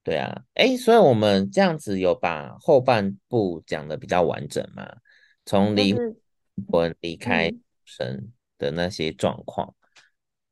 [0.04, 4.84] 对啊，哎，所以我们这样子有把后半部讲的比较完整嘛？
[5.46, 5.96] 从离
[6.68, 7.52] 婚离开
[7.86, 9.68] 神的那些状况。
[9.68, 9.76] 嗯。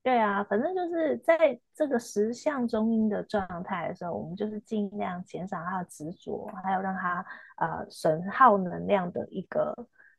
[0.01, 7.25] 对啊，反正就是在这个十相中阴的状态的时候，我们就是尽量减少他的执着，还有让他
[7.57, 9.75] 呃损耗能量的一个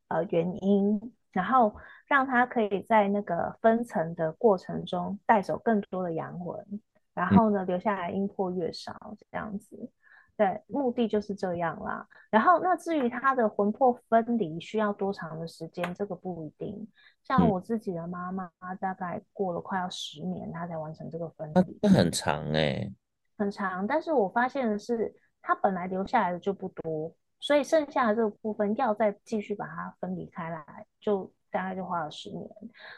[0.08, 1.00] 呃原因。
[1.32, 1.74] 然后
[2.06, 6.64] 让他可以在那个分层的过程中带走更多的阳魂，
[7.14, 9.90] 然后呢，留下来阴魄越少这样子，
[10.36, 12.06] 对，目的就是这样啦。
[12.30, 16.88] 然后那至于他的魂魄分离需要多长的时间，这个不一定。
[17.22, 22.94] 像我自己的妈妈，大概过了快要十年，她才完成这个分离，那很长哎、欸。
[23.36, 32.48] 很长，但是我发现的是，她本来留下来的就不多，所以剩下的这个部分要再继续把它分离开来，就大概就花了十年。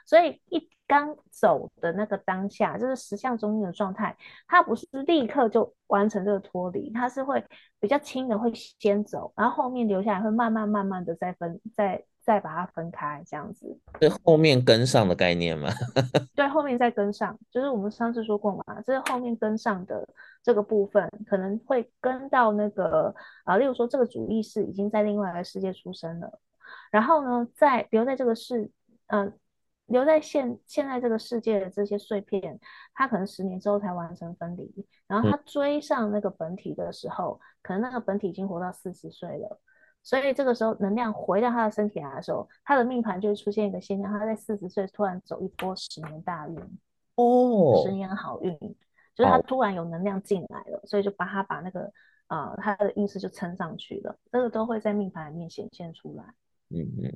[0.05, 7.43] 所以一刚走的那个当下，就是十相中阴的状态，它不是立刻就完成这个脱离，它是会
[7.81, 12.05] 比较轻的会先走，然后后面留下来会慢慢慢慢的再分再。
[12.23, 15.69] 再把它分开，这样子是后面跟上的概念吗？
[16.35, 20.09] 对，后面再跟上，就是我们上次说过嘛，这是后面跟上的
[20.43, 26.39] 这个部分，可能会跟到那个啊，例如说这个主意识已经在另外一个世界出生了，
[26.91, 28.71] 然后呢，在留在这个世，
[29.09, 29.33] 嗯、呃，
[29.87, 32.59] 留在现现在这个世界的这些碎片，
[32.95, 39.61] 它可能十年之后才完成分离，然后它追上那个本体的时候，嗯、可能那个本体已经活到四十岁了。
[40.05, 46.57] 所以这个时候，能量回到他的身体来的时候，他的命盘就会出现一个现象，他在四十岁突然走一波十年大运
[47.15, 48.53] 哦，十年好运，
[49.15, 51.93] 就是他突然有能量进来了，所以就把他把那个
[52.27, 56.25] 呃他的运势就撑上去了，这个都会在命盘里面显现出来。
[56.71, 57.13] 嗯嗯，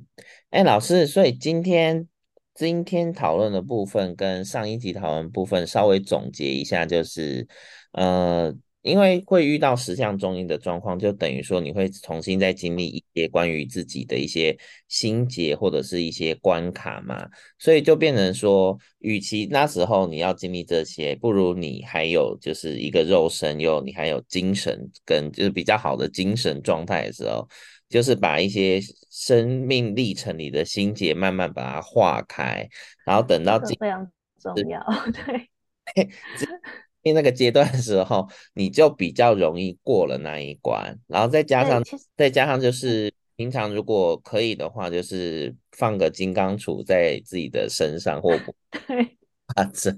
[0.51, 2.07] 哎，老师，所以今天
[2.53, 7.45] 今天讨论的部分跟上一集讨论部分稍微总结一下，就是
[7.91, 8.55] 呃。
[8.87, 17.27] 因为会遇到十相中阴的状况，就等于说你会重新再经历一些关于自己的一些心结或者是一些关卡嘛，
[17.59, 27.47] 所以就变成说，与其那时候你要经历这些，不如你还有就是一个肉身，又你还有精神跟就是比较好的精神状态的时候，
[27.89, 32.67] 就是把一些生命历程里的心结慢慢把它化开，
[33.05, 34.81] 然后等到这个非常重要，
[35.25, 35.49] 对。
[37.13, 41.83] 那个阶段的时候，你就比较容易过了那一关，然后再加上
[42.15, 48.55] 再加上就是平常如果可以的话，就是放个金刚杵在自己的身上或不，
[48.87, 49.17] 对，
[49.55, 49.91] 啊，这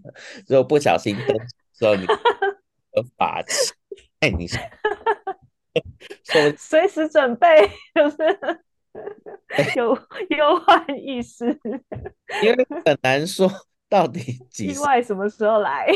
[0.47, 1.27] 如果不小心登
[1.77, 2.13] 时候你的
[3.17, 3.73] 法器，
[4.19, 4.59] 哎，你 说
[6.57, 7.47] 随时准备，
[7.95, 8.17] 就是
[9.77, 11.45] 有忧患意识，
[12.43, 13.49] 因为很难说。
[13.89, 14.19] 到底
[14.51, 15.87] 几意外什么时候来？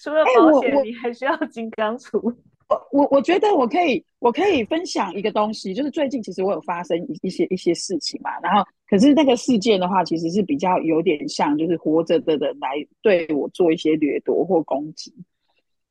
[0.00, 2.18] 除了保险，欸、你还需要金刚杵。
[2.68, 8.30] 我我我觉得我可以，我可以分享一个东西，就是最近其实我有发生一一些一些事情嘛。
[8.40, 12.70] 然后，可是那个事件的话，其实是比较有点像，就是活着的人来
[13.02, 15.14] 对我做一些掠夺或攻击。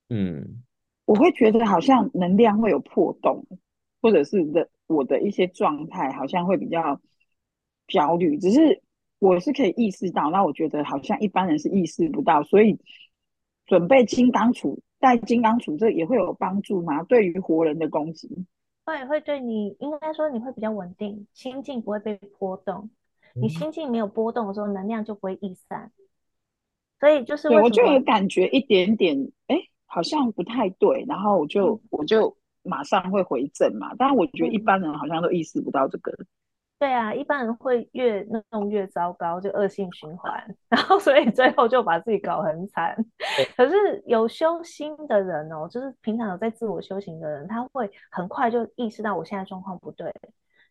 [0.09, 0.63] 嗯，
[1.05, 3.45] 我会觉得好像能量会有破洞，
[4.01, 6.99] 或者是的我的一些状态好像会比较
[7.87, 8.81] 焦虑，只是。
[9.21, 12.75] 我是可以意识到，那我觉得好像一般人是意识不到，所以
[13.67, 17.03] 准备金刚杵，带金刚杵，这也会有帮助吗？
[17.03, 18.27] 对于活人的攻击，
[18.83, 22.89] 会会对你，应该说你会比较稳定，心境不会被波动。
[23.35, 25.91] 你心境没有波动的时候，能量就不会逸散。
[26.99, 29.55] 所以就是，我就有感觉一点点，哎，
[29.85, 33.93] 好像不太对，然后我就、嗯、我就马上会回正嘛。
[33.99, 36.11] 但是我觉得一般人好像都意识不到这个。
[36.81, 40.33] 对啊，一般人会越弄越糟糕，就恶性循环，
[40.67, 42.97] 然后所以最后就把自己搞很惨。
[43.55, 50.11] 可是有修心的人哦，就是平常有在自我修行的人，他会很快就意识到我现在状况不对，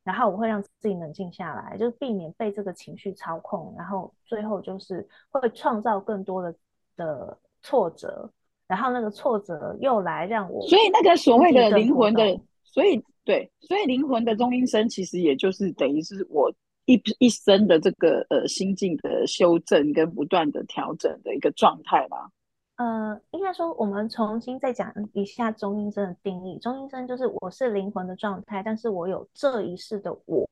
[0.02, 6.52] 然后我会让自己冷静下来，就是避免被这个情绪操控，然后最后就是会创造更多的
[6.96, 8.28] 的挫折，
[8.66, 13.00] 然后那个挫折又来让我，所以那个所谓的灵魂的，所以。
[13.30, 16.52] 对，所以灵魂的中阴身其实也就是等于是我
[16.86, 22.28] 一一生的这个呃心境的修正跟不断的调整的一个状态吧。
[22.74, 26.58] 呃，应该说我们重新再讲一下中阴身的定义。
[26.58, 30.44] 中阴身就是我是灵魂的状态，但是我有这一世的我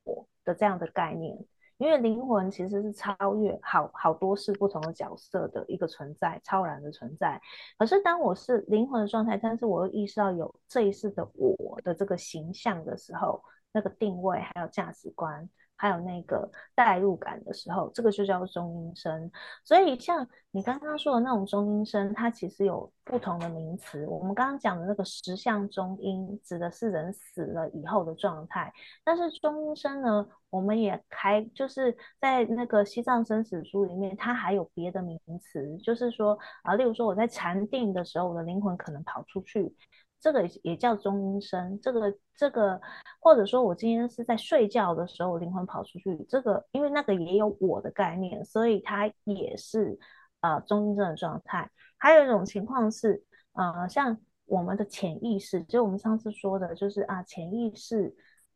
[0.45, 1.37] 的这样的概念。
[1.79, 7.41] 因为灵魂其实是超越好好多世不同的角色的一个存在，超然的存在。
[7.77, 15.49] 可是当我是灵魂的状态，但是我又意识到有这一世的我的这个形象的时候，那个定位还有价值观。
[15.79, 19.31] 还有那个代入感的时候，这个就叫做中阴身。
[19.63, 24.05] 所以像你刚刚说的那种中阴身，它其实有不同的名词。
[24.05, 28.73] 我们刚刚讲的那个十相中阴，指的是人死了以后的状态。
[29.05, 39.73] 但是中阴身呢，我们也开就是在那个西藏生死书里面，它还有别的名词，就是说啊，例如说我在禅定的时候，我的灵魂可能跑出去。
[40.19, 42.79] 这个也叫中阴身，这个这个，
[43.19, 49.97] 或者说我今天是在睡觉的时候，灵魂跑出去，这个因为那个也有我的概念，所以它也是
[50.41, 51.69] 呃中阴身的状态。
[51.97, 58.13] 还有一种情况是，呃，像我们的潜意识，就我们上次说的，就是啊，潜意识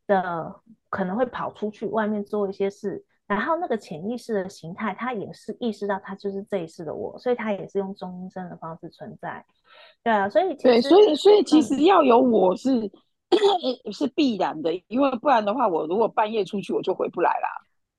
[0.07, 9.45] 的可能会跑出去外面做一些事，然后那个潜意识的形态，它也是意识到它就是这一世的我，所以它也是用中阴身的方式存在。
[10.03, 12.89] 对啊，所以对，所以所以其实要有我是、嗯、
[13.93, 17.47] 是必然的，因为不然的话，我如果半夜出去，我就回不来啦。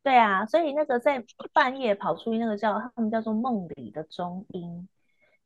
[0.03, 4.87] 对啊，所以那个在半夜跑出去那个叫他们叫做梦里的中音，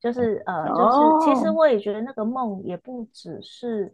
[0.00, 3.92] 就是呃，就是、哦、其实我也觉得那个梦也不只是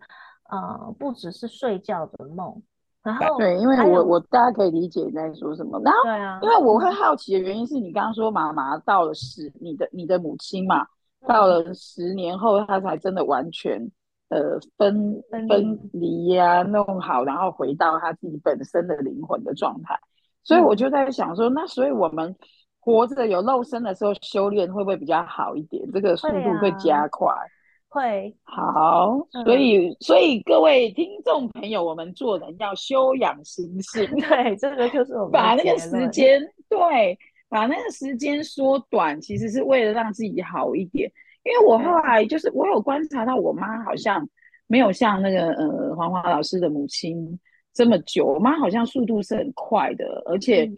[0.49, 2.63] 呃，不只是睡觉的梦。
[3.03, 5.79] 然后对，因为我我大家可以理解你在说什么。
[5.85, 10.87] 然后对啊，因为我会好奇的原因是你刚刚说妈妈到了十，你的你的母亲嘛，
[11.27, 13.91] 到了十年后，他才真的完全
[14.29, 19.99] 呃分分离呀、啊，弄好，然后回到他自己本身的灵魂的状态。
[20.43, 22.35] 所以我就在想说，那所以我们
[22.79, 25.91] 活着有肉身的时候修炼会不会比较好一点？
[25.93, 27.33] 这个速度会加快。
[27.89, 34.05] 会好，所以、嗯、所以各位听众朋友，我们做人要修养心性。
[34.19, 37.17] 对，这个就是我们把那个时间，对，
[37.55, 41.09] 把那个时间缩短，其实是为了让自己好一点。
[41.45, 44.29] 因为我后来就是我有观察到，我妈好像
[44.67, 47.39] 没有像那个呃黄华老师的母亲
[47.73, 48.27] 这么久。
[48.27, 50.69] 我妈好像速度是很快的，而且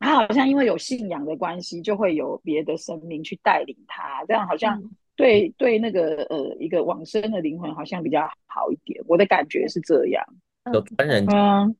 [0.00, 4.90] 她好像因为有信仰的关系，就会有别的神明去带领她，这样好像、嗯。
[5.14, 10.24] 对对，那个呃，一个往生的灵魂好像比较好一点，我的感觉是这样。
[10.72, 11.76] 有专人，嗯，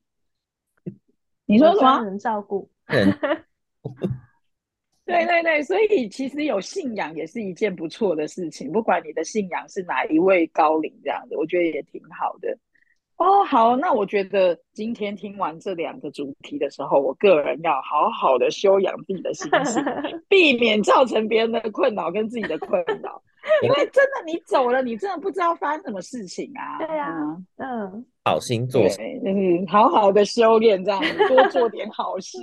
[1.47, 1.81] 你说什么？
[1.81, 2.71] 专人照顾。
[5.07, 12.57] 对对对，所以其实有信仰也是一件不错的事情，不管你的信仰是哪一位高龄这样子，我觉得也挺好的。
[13.17, 19.85] 哦，好，那我觉得今天听完这两个主题的时候，我个人要好好的修养自己的心性，
[20.29, 23.23] 避免造成别人的困扰跟自己的困扰。
[23.63, 26.79] 因为真的，你走了，你真的不知道发生什么事情啊。
[26.79, 32.39] 对啊，嗯，好心做事，嗯，好好的修炼，这样多做点好事。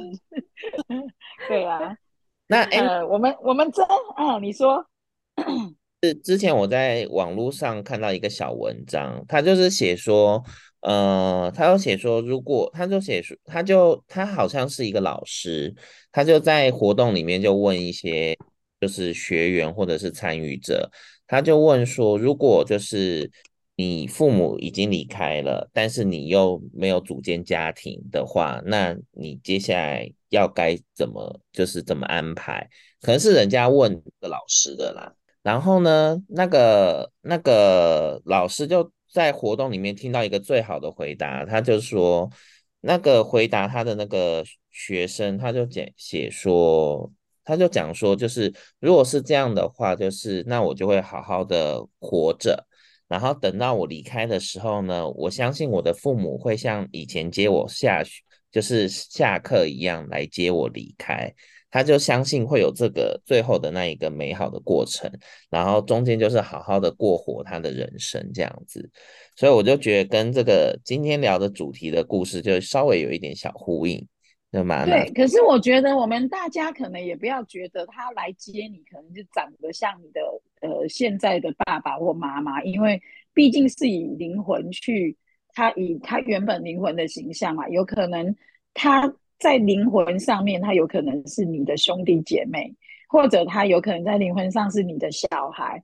[1.50, 1.96] 对啊，
[2.48, 3.84] 那呃，我们我们真，
[4.18, 4.86] 嗯，你说。
[6.04, 10.44] 是之前我在网络上看到一个小文章，他就是写说，
[10.82, 15.74] 呃，他有写说，如果他就写说，他就他好像是一个老师，
[16.12, 18.38] 他就在活动里面就问一些
[18.80, 20.92] 就是学员或者是参与者，
[21.26, 23.32] 他就问说，如果就是
[23.82, 32.70] 你父母已经离开了，但是你又没有组建家庭的话，那你接下来要该怎么就是怎么安排？
[33.02, 35.12] 可能是人家问个老师的啦。
[35.42, 42.30] 然后呢，那个那个老师就在活动里面听到一个最好的回答，他就说，
[42.82, 47.12] 那个回答他的那个学生，他就写写说，
[47.44, 52.68] 他就讲说，就是如果是这样的话，就是那我就会好好的活着，
[53.12, 61.30] 然后等到我离开的时候呢，我相信我的父母会像以前接我下学，就是下课一样来接我离开。
[61.70, 65.12] 他就相信会有这个最后的那一个美好的过程，
[65.50, 68.90] 然后中间就是好好的过活他的人生这样子，
[69.36, 74.06] 所以我就觉得跟这个今天聊的主题的故事就稍微有一点小呼应，
[74.52, 74.86] 对吗？
[74.86, 80.22] 对，可是我觉得我们大家可能也不要觉得他来接你，可能就长得像你的
[80.62, 83.02] 呃现在的爸爸或妈妈，因为
[83.34, 85.18] 毕竟是以灵魂去，
[85.54, 88.36] 他以他原本灵魂的形象嘛，有可能
[88.74, 89.14] 他。
[89.42, 92.72] 在灵魂上面，他有可能是你的兄弟姐妹，
[93.10, 95.82] 或者他有可能在灵魂上是你的小孩。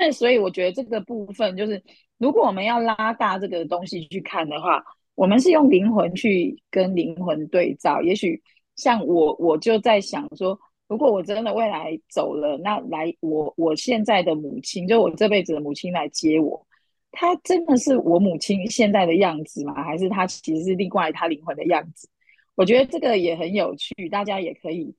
[0.00, 1.82] 嗯、 所以我觉得这个部分就是，
[2.16, 4.82] 如果我们要拉大这个东西去看的话，
[5.16, 8.00] 我们是用灵魂去跟灵魂对照。
[8.00, 8.42] 也许
[8.76, 16.66] 像我，我就在想说，如果我真的未来走了，那来我我现在的母亲，就我这辈子的母亲来接我，
[17.12, 19.74] 她真的是我母亲现在的样子吗？
[19.84, 22.08] 还是她其实是另外她灵魂的样子？
[22.54, 24.94] 我觉得这个也很有趣，大家也可以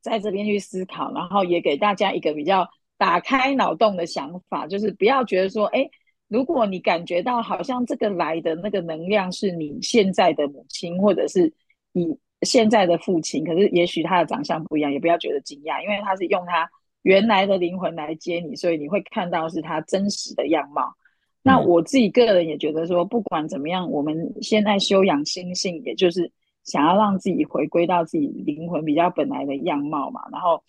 [0.00, 5.88] 在这边去思考，然后也给大家一个比较打开脑洞的想法，就是不要觉得说，哎，
[6.28, 11.52] 如果你感觉到好像这个来的那个能量是你现在的母亲，或者是
[11.92, 16.70] 你现在的父亲，可是也许他的长相不一样，也不要觉得惊讶，因为他是用他
[17.02, 20.94] 原来的灵魂来接你，所以你会看到是他真实的样貌。
[21.42, 26.32] 那我自己个人也觉得说，不管怎么样，我们现在修养心性，也就是。
[26.64, 30.62] 想要让自己回归到自己灵魂比较本来的样貌嘛，然后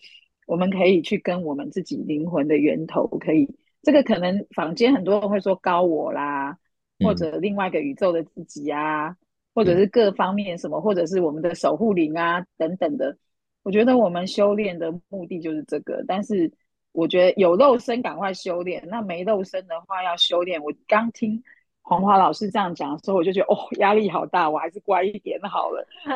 [0.46, 3.46] 我们可以去跟我们自己灵魂的源头，可以
[3.82, 6.56] 这个可能坊间很多人会说高我啦，
[7.00, 9.14] 或者另外一个宇宙的自己啊，
[9.60, 13.14] 或者是各方面什么，或者是我们的守护灵啊等等的。
[13.62, 16.50] 我觉得我们修炼的目的就是这个，但是
[16.92, 20.58] 我觉得有肉身赶快修炼，那没肉身的话要修炼。
[20.62, 21.42] 我刚听。
[21.82, 25.84] 黄华老师这样讲的时候，我就觉得哦，压力好大，我还是乖一点好了。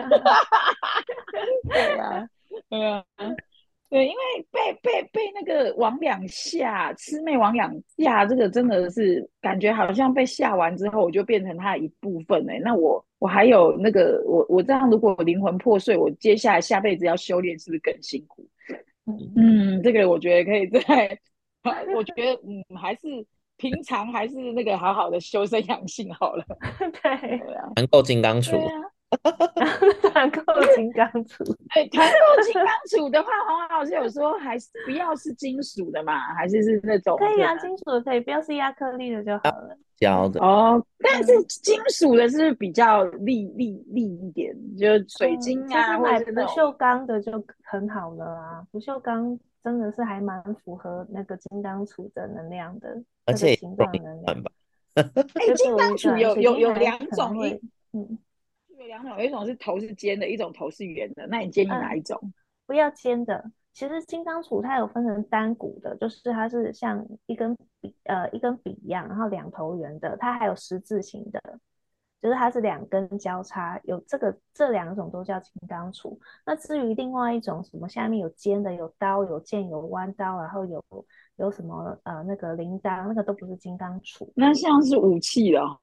[1.69, 2.29] 对呀、啊，
[2.71, 3.27] 对呀、啊，
[3.95, 12.59] 对，因为被被被那个往两下，魑魅魍魎吓，这个真的是感觉好像被吓完之后，我就变成他的一部分哎。
[12.61, 18.45] 那我我还有那个我我这样，如果灵魂破碎，我接下来下辈子要修炼，是不是更辛苦？
[19.37, 21.17] 嗯，这个我觉得可以在，
[21.95, 23.03] 我觉得嗯，还是
[23.59, 26.45] 平常还是那个好好的修身养性好了。
[27.01, 27.41] 对，
[27.77, 28.61] 能够金刚杵。
[30.13, 30.43] 团购
[30.75, 31.45] 金刚杵。
[31.75, 39.77] 对，团购金刚杵的话，黄老师有说还是不要是金属的嘛，还是是那种可以啊，金属的可以，不要是亚克力的就好了。
[39.97, 44.53] 胶的哦，但是金属的是比较利利利一点？
[44.77, 48.67] 就是水晶啊，或者是不锈钢的就很好了啊。
[48.73, 54.51] 不锈钢真的是还蛮符合那个金刚杵的能量的，而且形状能量吧。
[54.95, 57.37] 哎，金刚杵有有有两种，
[57.95, 58.19] 嗯。
[58.85, 61.27] 有两种，有一种是头是尖的，一种头是圆的。
[61.27, 62.19] 那你建议哪一种？
[62.23, 62.33] 嗯、
[62.67, 63.51] 不要尖的。
[63.73, 70.17] 其实金刚杵它有分成单股的，就是它是像一根笔，呃，一根笔一样，然后两头圆的。
[70.19, 71.41] 它还有十字形的，
[72.23, 73.81] 就是它是两根交叉。
[73.85, 76.17] 有这个这两种都叫金刚杵。
[76.45, 80.85] 那至于另外一种什么，下面有尖的，有刀，有剑，有弯刀，然后有
[81.37, 84.31] 有什么呃那个铃铛，那个都不是金刚杵。
[84.37, 85.81] 那像是武器了。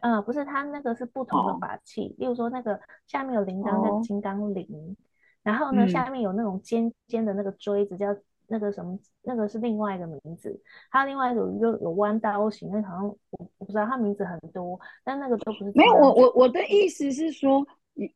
[0.00, 2.14] 嗯，不是，它那个是不同的法器。
[2.18, 4.96] 例如说，那个下面有铃铛叫金刚铃，
[5.42, 8.06] 然后呢，下面有那种尖尖的那个锥子叫
[8.46, 10.60] 那个什么，那个是另外一个名字。
[10.88, 13.18] 还有另外一种又有弯刀型，那好像我
[13.58, 15.72] 我不知道，它名字很多，但那个都不是。
[15.74, 17.66] 没有，我我我的意思是说，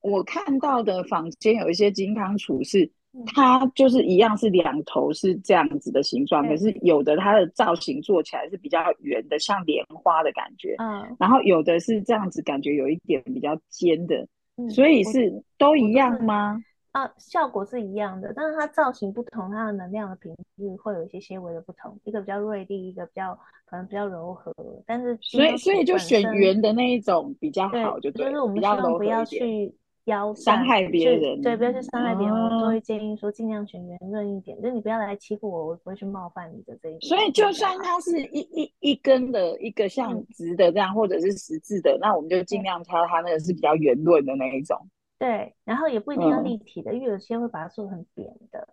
[0.00, 2.90] 我看到的坊间有一些金刚杵是。
[3.34, 10.74] 它就是一样是两头是这样子的形状，可是有的它的造型做起来是比较圆的，像莲花的感觉。
[10.78, 14.26] 嗯，然后有的是这样子，感觉有一点比较尖的，
[14.70, 16.58] 所以是都一样吗？
[16.92, 24.54] 啊，效果是一样的，但是它造型不同，它的能量的频率会有一些些微的不同，一个比较锐利，一个比较可能比较柔和。
[24.86, 29.74] 但是所以所以就选圆的那一种比较好，就对，就是我们希望不要去。
[30.04, 37.02] 要伤害别人，对，不要去伤害别人，我都会建议说尽量选圆润一点，就你不要来欺负我，我不会去冒犯你的这一点。
[37.02, 44.76] 所以就算它是一一一根的一个像直的这样，或者是十字的，那我们就尽量挑它那个是比较圆润的那一种。
[45.18, 48.66] 对，然后也不一定要立体的，因为有些会把它做成扁的，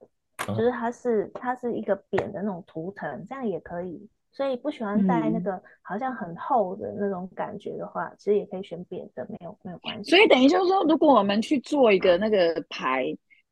[0.47, 4.09] 就是它是它是一个扁的那种图腾，这样也可以。
[4.31, 10.09] 所以不喜欢戴那个好像很厚的那种感觉的话，嗯、其实也可以选扁的，没有没有关系。
[10.09, 13.05] 所以等于就是说，如果我们去做一个那个牌，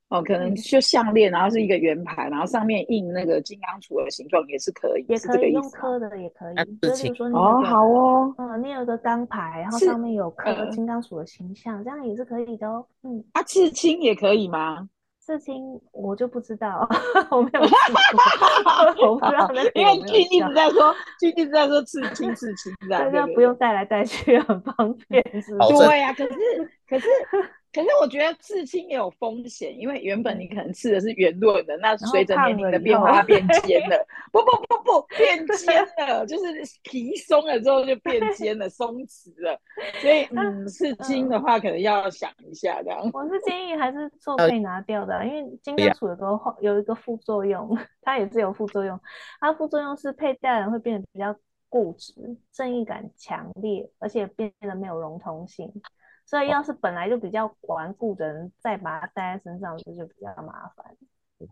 [0.09, 6.55] 哦，可能就项链，然后是一个圆牌，然后上面印那个金刚杵的形状，也是可以，也可以用刻的，也可以。
[6.81, 12.85] 就是说你哦，好哦，嗯，你有个钢牌，然后上面有刻金刚杵的形象，这样也是可以的哦。
[13.03, 14.87] 嗯，啊，刺青也可以吗？
[15.27, 15.61] 刺青
[15.91, 16.87] 我就不知道，
[17.29, 17.73] 我没有试
[18.95, 25.67] 过，我不知道 那因为君一直在说，君一直在说刺青刺青，大家不用带来带去，很方便，是吧？
[25.67, 26.31] 对呀，可是
[26.87, 27.07] 可是。
[27.77, 34.03] 可是我觉得刺青也有风险，因为原本你可能刺的是圆润的，那随着年龄的变化变 尖了。
[34.31, 39.59] 不不不不，变尖了，就是皮松了之后就变尖了，松弛了。
[40.01, 42.99] 所以 嗯，刺青的话可能要想一下这样。
[43.13, 48.99] 我是建议还是做可以拿掉的，因为金刚杵有个有一个副作用，它也是有副作用。
[49.39, 51.35] 它副作用是佩戴人会变得比较
[51.69, 52.13] 固执，
[52.51, 55.71] 正义感强烈，而且变得没有融通性。
[56.27, 60.85] 所以，要是本来就比较顽固的人，再把它戴在身上，这就比较麻烦。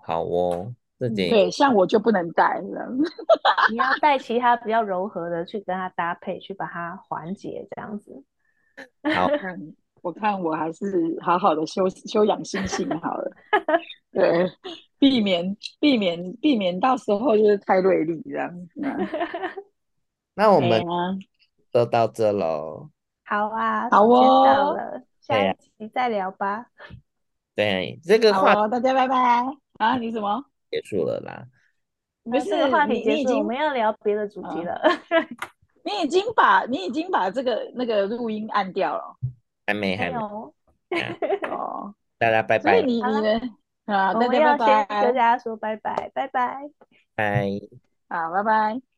[0.04, 2.92] 好哦，这点对，像我就不能戴了。
[3.72, 8.22] 你要戴其他比较柔和的去跟它搭配，去把它缓解，这样子。
[9.16, 9.30] 好，
[10.04, 13.32] 我看我还是好好的修修养心性好了。
[14.12, 14.52] 对，
[15.00, 18.52] 避免避免避免到时候就是太锐利这样。
[20.34, 20.84] 那我们
[21.72, 22.90] 就到这喽。
[23.26, 26.68] 好啊，好哦，到了，下一期再聊吧。
[27.56, 29.46] 对，这个话题大家拜拜
[29.80, 29.98] 啊！
[29.98, 31.46] 你什么结束了啦？
[32.24, 34.80] 不是话题结束，我们要聊别的主题了。
[35.84, 39.16] 你已经把你已经把这个那个录音按掉了，
[39.68, 40.18] 还没还没
[41.50, 41.94] 哦。
[42.18, 42.72] 大家拜拜。
[42.72, 43.42] 所以你你们
[43.86, 46.70] 啊，我们要先跟大家说拜拜，拜拜，
[47.16, 47.48] 拜。
[48.10, 48.95] 好，拜拜。